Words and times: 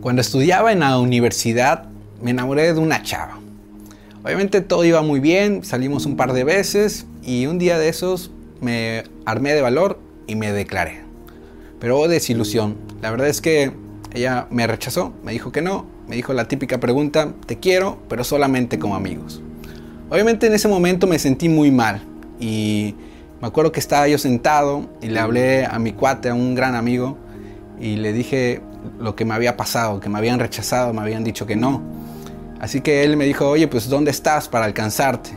Cuando 0.00 0.20
estudiaba 0.20 0.72
en 0.72 0.80
la 0.80 0.98
universidad 0.98 1.86
me 2.22 2.30
enamoré 2.30 2.72
de 2.72 2.78
una 2.78 3.02
chava. 3.02 3.38
Obviamente 4.22 4.60
todo 4.60 4.84
iba 4.84 5.02
muy 5.02 5.20
bien, 5.20 5.64
salimos 5.64 6.06
un 6.06 6.16
par 6.16 6.34
de 6.34 6.44
veces 6.44 7.06
y 7.22 7.46
un 7.46 7.58
día 7.58 7.78
de 7.78 7.88
esos 7.88 8.30
me 8.60 9.04
armé 9.24 9.54
de 9.54 9.62
valor 9.62 9.98
y 10.26 10.36
me 10.36 10.52
declaré. 10.52 11.00
Pero 11.80 11.96
hubo 11.96 12.08
desilusión. 12.08 12.76
La 13.02 13.10
verdad 13.10 13.28
es 13.28 13.40
que 13.40 13.72
ella 14.12 14.46
me 14.50 14.66
rechazó, 14.66 15.14
me 15.24 15.32
dijo 15.32 15.50
que 15.50 15.62
no, 15.62 15.86
me 16.06 16.16
dijo 16.16 16.32
la 16.32 16.46
típica 16.46 16.78
pregunta, 16.78 17.32
te 17.46 17.58
quiero, 17.58 17.98
pero 18.08 18.24
solamente 18.24 18.78
como 18.78 18.96
amigos. 18.96 19.42
Obviamente 20.10 20.46
en 20.46 20.52
ese 20.52 20.68
momento 20.68 21.06
me 21.06 21.18
sentí 21.18 21.48
muy 21.48 21.70
mal 21.70 22.02
y 22.38 22.94
me 23.40 23.48
acuerdo 23.48 23.72
que 23.72 23.80
estaba 23.80 24.06
yo 24.08 24.18
sentado 24.18 24.88
y 25.02 25.08
le 25.08 25.18
hablé 25.18 25.66
a 25.66 25.78
mi 25.78 25.92
cuate, 25.92 26.28
a 26.28 26.34
un 26.34 26.54
gran 26.54 26.74
amigo, 26.74 27.16
y 27.80 27.96
le 27.96 28.12
dije 28.12 28.60
lo 28.98 29.14
que 29.14 29.24
me 29.24 29.34
había 29.34 29.56
pasado, 29.56 30.00
que 30.00 30.08
me 30.08 30.18
habían 30.18 30.38
rechazado, 30.38 30.92
me 30.92 31.00
habían 31.00 31.24
dicho 31.24 31.46
que 31.46 31.56
no. 31.56 31.82
Así 32.60 32.80
que 32.80 33.04
él 33.04 33.16
me 33.16 33.24
dijo, 33.24 33.48
oye, 33.48 33.68
pues 33.68 33.88
¿dónde 33.88 34.10
estás 34.10 34.48
para 34.48 34.64
alcanzarte? 34.64 35.30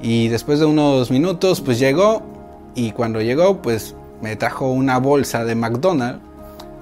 Y 0.00 0.28
después 0.28 0.58
de 0.60 0.66
unos 0.66 1.10
minutos, 1.10 1.60
pues 1.60 1.78
llegó 1.78 2.22
y 2.74 2.92
cuando 2.92 3.20
llegó, 3.20 3.62
pues 3.62 3.94
me 4.20 4.36
trajo 4.36 4.70
una 4.70 4.98
bolsa 4.98 5.44
de 5.44 5.54
McDonald's, 5.54 6.20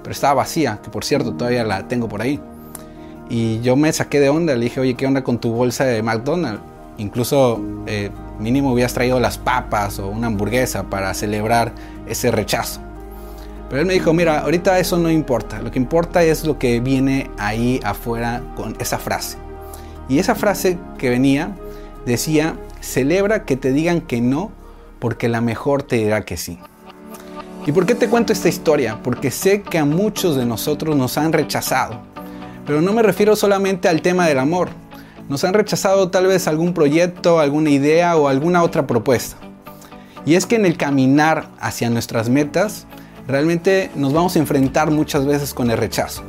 pero 0.03 0.13
estaba 0.13 0.35
vacía, 0.35 0.81
que 0.83 0.91
por 0.91 1.05
cierto 1.05 1.35
todavía 1.35 1.65
la 1.65 1.89
tengo 1.89 2.09
por 2.09 2.23
ahí. 2.23 2.41
Y 3.29 3.61
yo 3.61 3.77
me 3.77 3.93
saqué 3.93 4.21
de 4.21 4.29
onda, 4.29 4.55
le 4.55 4.65
dije, 4.65 4.81
oye, 4.81 4.95
¿qué 4.95 5.07
onda 5.07 5.23
con 5.23 5.39
tu 5.39 5.53
bolsa 5.53 5.85
de 5.85 6.03
McDonald's? 6.03 6.63
Incluso 6.99 7.61
eh, 7.87 8.11
mínimo 8.39 8.73
hubieras 8.73 8.93
traído 8.93 9.21
las 9.21 9.39
papas 9.39 9.99
o 9.99 10.09
una 10.09 10.27
hamburguesa 10.27 10.85
para 10.85 11.15
celebrar 11.15 11.73
ese 12.07 12.31
rechazo. 12.31 12.81
Pero 13.71 13.83
él 13.83 13.87
me 13.87 13.95
dijo, 13.95 14.13
mira, 14.13 14.41
ahorita 14.41 14.81
eso 14.81 14.99
no 14.99 15.11
importa, 15.11 15.63
lo 15.63 15.71
que 15.71 15.79
importa 15.79 16.25
es 16.25 16.45
lo 16.45 16.59
que 16.59 16.81
viene 16.81 17.31
ahí 17.39 17.79
afuera 17.85 18.43
con 18.57 18.77
esa 18.81 18.99
frase. 18.99 19.39
Y 20.09 20.19
esa 20.19 20.35
frase 20.35 20.77
que 20.99 21.09
venía 21.09 21.57
decía, 22.05 22.57
celebra 22.81 23.45
que 23.45 23.57
te 23.57 23.73
digan 23.73 24.01
que 24.01 24.21
no, 24.21 24.51
porque 24.99 25.29
la 25.29 25.41
mejor 25.41 25.85
te 25.85 25.97
dirá 25.97 26.25
que 26.25 26.37
sí. 26.37 26.59
¿Y 27.65 27.71
por 27.71 27.87
qué 27.87 27.95
te 27.95 28.09
cuento 28.09 28.33
esta 28.33 28.49
historia? 28.49 28.99
Porque 29.05 29.31
sé 29.31 29.63
que 29.63 29.79
a 29.79 29.85
muchos 29.85 30.35
de 30.35 30.47
nosotros 30.47 30.97
nos 30.97 31.17
han 31.17 31.33
rechazado. 31.33 32.01
Pero 32.67 32.83
no 32.83 32.93
me 32.93 33.03
refiero 33.03 33.37
solamente 33.37 33.89
al 33.89 34.03
tema 34.03 34.27
del 34.27 34.41
amor. 34.41 34.71
Nos 35.29 35.45
han 35.45 35.55
rechazado 35.55 36.11
tal 36.11 36.27
vez 36.27 36.49
algún 36.49 36.75
proyecto, 36.75 37.39
alguna 37.39 37.71
idea 37.71 38.17
o 38.17 38.27
alguna 38.27 38.65
otra 38.65 38.89
propuesta. 38.89 39.37
Y 40.27 40.35
es 40.35 40.47
que 40.47 40.57
en 40.57 40.67
el 40.67 40.77
caminar 40.77 41.49
hacia 41.61 41.89
nuestras 41.89 42.29
metas, 42.29 42.87
realmente 43.27 43.91
nos 43.95 44.13
vamos 44.13 44.37
a 44.37 44.39
enfrentar 44.39 44.91
muchas 44.91 45.27
veces 45.27 45.55
con 45.55 45.71
el 45.71 45.79
rechazo. 45.79 46.23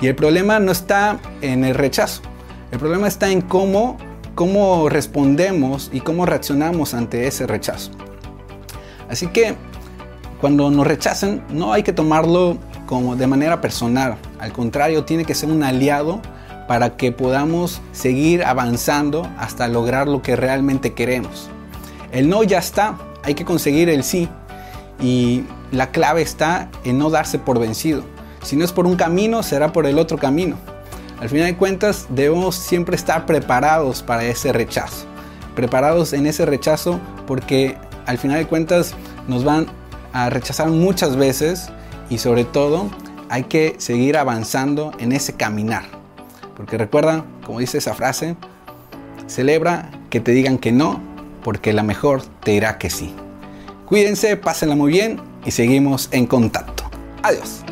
Y 0.00 0.06
el 0.06 0.14
problema 0.14 0.60
no 0.60 0.70
está 0.70 1.18
en 1.40 1.64
el 1.64 1.74
rechazo, 1.74 2.22
el 2.70 2.78
problema 2.78 3.08
está 3.08 3.30
en 3.30 3.40
cómo, 3.40 3.96
cómo 4.34 4.88
respondemos 4.88 5.90
y 5.92 6.00
cómo 6.00 6.26
reaccionamos 6.26 6.94
ante 6.94 7.26
ese 7.26 7.46
rechazo. 7.46 7.90
Así 9.08 9.26
que 9.28 9.56
cuando 10.40 10.70
nos 10.70 10.86
rechazan 10.86 11.44
no 11.50 11.72
hay 11.72 11.82
que 11.82 11.92
tomarlo 11.92 12.58
como 12.86 13.16
de 13.16 13.26
manera 13.26 13.60
personal, 13.60 14.16
al 14.38 14.52
contrario 14.52 15.04
tiene 15.04 15.24
que 15.24 15.34
ser 15.34 15.50
un 15.50 15.62
aliado 15.62 16.20
para 16.68 16.96
que 16.96 17.10
podamos 17.10 17.80
seguir 17.92 18.44
avanzando 18.44 19.28
hasta 19.38 19.66
lograr 19.66 20.06
lo 20.06 20.22
que 20.22 20.36
realmente 20.36 20.92
queremos. 20.92 21.48
El 22.12 22.28
no 22.28 22.42
ya 22.44 22.58
está, 22.58 22.98
hay 23.24 23.34
que 23.34 23.44
conseguir 23.44 23.88
el 23.88 24.04
sí 24.04 24.28
y 25.00 25.44
la 25.72 25.90
clave 25.90 26.22
está 26.22 26.70
en 26.84 26.98
no 26.98 27.10
darse 27.10 27.38
por 27.38 27.58
vencido. 27.58 28.02
Si 28.42 28.56
no 28.56 28.64
es 28.64 28.72
por 28.72 28.86
un 28.86 28.96
camino, 28.96 29.42
será 29.42 29.72
por 29.72 29.86
el 29.86 29.98
otro 29.98 30.18
camino. 30.18 30.56
Al 31.20 31.28
final 31.28 31.46
de 31.46 31.56
cuentas, 31.56 32.06
debemos 32.10 32.54
siempre 32.54 32.96
estar 32.96 33.26
preparados 33.26 34.02
para 34.02 34.24
ese 34.24 34.52
rechazo. 34.52 35.06
Preparados 35.54 36.12
en 36.12 36.26
ese 36.26 36.46
rechazo 36.46 37.00
porque 37.26 37.76
al 38.06 38.18
final 38.18 38.38
de 38.38 38.46
cuentas 38.46 38.94
nos 39.26 39.44
van 39.44 39.66
a 40.12 40.30
rechazar 40.30 40.68
muchas 40.68 41.16
veces 41.16 41.68
y 42.08 42.18
sobre 42.18 42.44
todo 42.44 42.88
hay 43.28 43.44
que 43.44 43.74
seguir 43.78 44.16
avanzando 44.16 44.92
en 44.98 45.12
ese 45.12 45.34
caminar. 45.34 45.84
Porque 46.56 46.78
recuerda, 46.78 47.24
como 47.44 47.58
dice 47.58 47.78
esa 47.78 47.94
frase, 47.94 48.36
celebra 49.26 49.90
que 50.10 50.20
te 50.20 50.32
digan 50.32 50.58
que 50.58 50.72
no, 50.72 51.00
porque 51.42 51.72
la 51.72 51.82
mejor 51.82 52.22
te 52.42 52.52
dirá 52.52 52.78
que 52.78 52.88
sí. 52.88 53.14
Cuídense, 53.86 54.36
pásenla 54.36 54.76
muy 54.76 54.92
bien 54.92 55.27
y 55.48 55.50
seguimos 55.50 56.10
en 56.12 56.26
contacto. 56.26 56.84
Adiós. 57.22 57.64